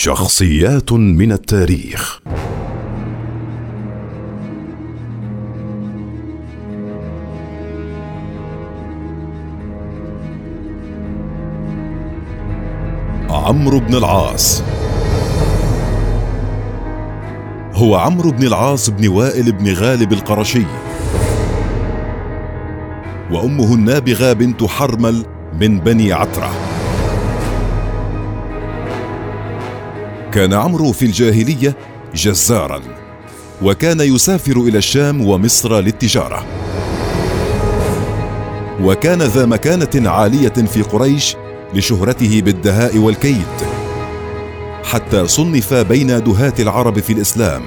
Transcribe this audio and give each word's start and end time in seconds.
شخصيات 0.00 0.92
من 0.92 1.32
التاريخ. 1.32 2.20
عمرو 13.30 13.80
بن 13.80 13.94
العاص. 13.94 14.62
هو 17.72 17.96
عمرو 17.96 18.30
بن 18.30 18.46
العاص 18.46 18.90
بن 18.90 19.08
وائل 19.08 19.52
بن 19.52 19.72
غالب 19.72 20.12
القرشي. 20.12 20.66
وأمه 23.30 23.74
النابغة 23.74 24.32
بنت 24.32 24.64
حرمل 24.64 25.24
من 25.60 25.80
بني 25.80 26.12
عترة. 26.12 26.77
كان 30.38 30.54
عمرو 30.54 30.92
في 30.92 31.04
الجاهلية 31.04 31.76
جزارا 32.14 32.80
وكان 33.62 34.00
يسافر 34.00 34.56
إلى 34.56 34.78
الشام 34.78 35.26
ومصر 35.26 35.80
للتجارة. 35.80 36.46
وكان 38.82 39.22
ذا 39.22 39.46
مكانة 39.46 40.10
عالية 40.10 40.48
في 40.48 40.82
قريش 40.82 41.36
لشهرته 41.74 42.42
بالدهاء 42.42 42.98
والكيد 42.98 43.46
حتى 44.84 45.26
صنف 45.26 45.74
بين 45.74 46.06
دهاة 46.24 46.54
العرب 46.58 47.00
في 47.00 47.12
الإسلام 47.12 47.62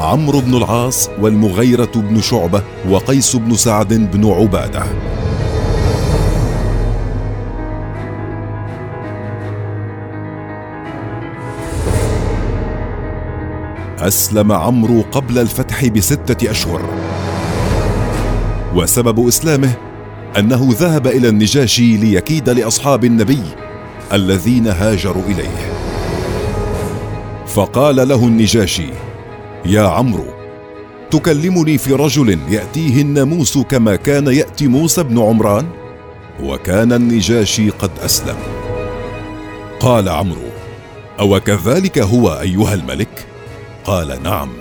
عمرو 0.00 0.40
بن 0.40 0.54
العاص 0.54 1.10
والمغيرة 1.20 1.92
بن 1.94 2.20
شعبة 2.20 2.62
وقيس 2.90 3.36
بن 3.36 3.56
سعد 3.56 3.94
بن 3.94 4.30
عبادة. 4.30 4.82
أسلم 13.98 14.52
عمرو 14.52 15.04
قبل 15.12 15.38
الفتح 15.38 15.86
بستة 15.86 16.50
أشهر. 16.50 16.82
وسبب 18.74 19.28
إسلامه 19.28 19.72
أنه 20.38 20.68
ذهب 20.72 21.06
إلى 21.06 21.28
النجاشي 21.28 21.96
ليكيد 21.96 22.48
لأصحاب 22.48 23.04
النبي 23.04 23.42
الذين 24.12 24.66
هاجروا 24.66 25.22
إليه. 25.22 25.72
فقال 27.46 28.08
له 28.08 28.26
النجاشي 28.26 28.88
يا 29.66 29.82
عمرو 29.82 30.26
تكلمني 31.10 31.78
في 31.78 31.92
رجل 31.92 32.38
يأتيه 32.48 33.02
الناموس 33.02 33.58
كما 33.58 33.96
كان 33.96 34.26
يأتي 34.26 34.66
موسى 34.66 35.02
بن 35.02 35.18
عمران؟ 35.18 35.66
وكان 36.42 36.92
النجاشي 36.92 37.70
قد 37.70 37.90
أسلم. 38.04 38.36
قال 39.80 40.08
عمرو 40.08 40.48
أو 41.20 41.40
كذلك 41.40 41.98
هو 41.98 42.40
أيها 42.40 42.74
الملك؟ 42.74 43.33
قال 43.84 44.22
نعم. 44.22 44.52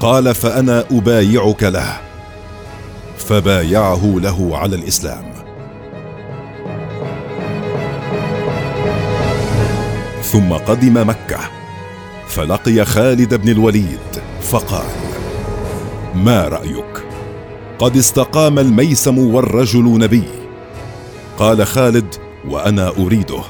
قال 0.00 0.34
فأنا 0.34 0.84
أبايعك 0.90 1.62
له. 1.62 2.00
فبايعه 3.18 4.14
له 4.16 4.58
على 4.58 4.76
الإسلام. 4.76 5.34
ثم 10.22 10.52
قدم 10.52 11.08
مكة. 11.08 11.38
فلقي 12.28 12.84
خالد 12.84 13.34
بن 13.34 13.48
الوليد 13.48 14.22
فقال 14.42 14.90
ما 16.14 16.48
رأيك؟ 16.48 17.04
قد 17.78 17.96
استقام 17.96 18.58
الميسم 18.58 19.18
والرجل 19.18 19.98
نبي. 19.98 20.28
قال 21.38 21.66
خالد 21.66 22.14
وأنا 22.48 22.88
أريده. 22.88 23.42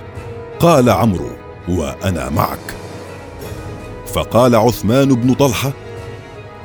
قال 0.61 0.91
عمرو 0.91 1.31
وأنا 1.69 2.31
معك. 2.31 2.84
فقال 4.15 4.55
عثمان 4.55 5.09
بن 5.09 5.35
طلحة 5.35 5.73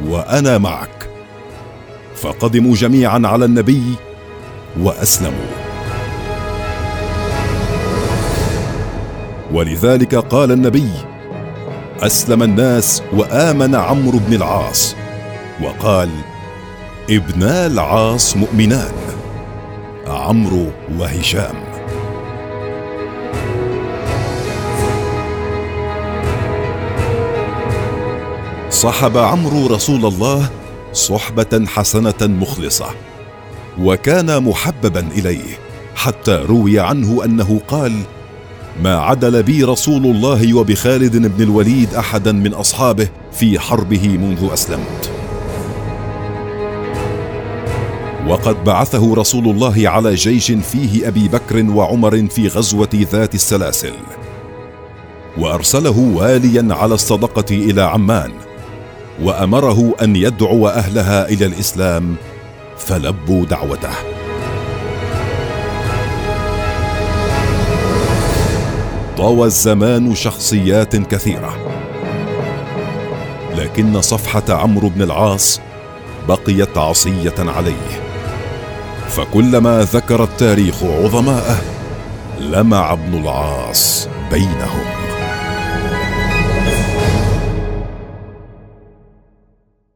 وأنا 0.06 0.58
معك 0.58 1.10
فقدموا 2.16 2.76
جميعا 2.76 3.22
على 3.26 3.46
النبي 3.46 3.84
وأسلموا. 4.80 5.50
ولذلك 9.54 10.16
قال 10.16 10.52
النبي 10.52 10.92
أسلم 12.00 12.44
الناس 12.44 13.04
وآمن 13.14 13.76
عمرو 13.76 14.20
بن 14.20 14.34
العاص 14.34 14.96
وقال 15.64 16.10
ابنا 17.10 17.66
العاص 17.66 18.38
مؤمنان 18.38 18.94
عمرو 20.08 20.66
وهشام. 21.00 21.69
صحب 28.80 29.18
عمرو 29.18 29.68
رسول 29.68 30.06
الله 30.06 30.50
صحبة 30.94 31.66
حسنة 31.68 32.14
مخلصة 32.22 32.86
وكان 33.80 34.44
محببا 34.44 35.08
إليه 35.12 35.58
حتى 35.96 36.36
روي 36.50 36.80
عنه 36.80 37.26
أنه 37.26 37.62
قال 37.68 37.94
ما 38.84 38.96
عدل 38.98 39.44
بي 39.44 39.64
رسول 39.64 40.06
الله 40.06 40.54
وبخالد 40.54 41.18
بن 41.18 41.44
الوليد 41.44 41.94
احدا 41.94 42.32
من 42.32 42.54
أصحابه 42.54 43.08
في 43.32 43.60
حربه 43.60 44.08
منذ 44.08 44.50
أسلمت. 44.54 45.12
وقد 48.28 48.64
بعثه 48.64 49.16
رسول 49.16 49.50
الله 49.50 49.90
على 49.90 50.16
جيش 50.16 50.52
فيه 50.52 51.08
أبي 51.08 51.28
بكر 51.28 51.66
وعمر 51.70 52.28
في 52.28 52.48
غزوة 52.48 52.90
ذات 53.12 53.36
السلاسل 53.36 53.94
وأرسله 55.38 56.00
واليا 56.16 56.68
على 56.76 56.94
الصدقة 56.94 57.56
إلى 57.56 57.82
عمان 57.82 58.32
وأمره 59.24 59.96
أن 60.02 60.16
يدعو 60.16 60.68
أهلها 60.68 61.30
إلى 61.30 61.46
الإسلام 61.46 62.16
فلبوا 62.78 63.46
دعوته. 63.46 63.94
طوى 69.18 69.46
الزمان 69.46 70.16
شخصيات 70.16 70.96
كثيرة. 70.96 71.58
لكن 73.56 74.02
صفحة 74.02 74.44
عمرو 74.50 74.90
بن 74.90 75.02
العاص 75.02 75.62
بقيت 76.28 76.78
عصية 76.78 77.36
عليه. 77.40 78.02
فكلما 79.10 79.82
ذكر 79.82 80.24
التاريخ 80.24 80.84
عظماءه 80.84 81.62
لمع 82.40 82.94
ابن 82.94 83.18
العاص 83.18 84.10
بينهم. 84.32 85.09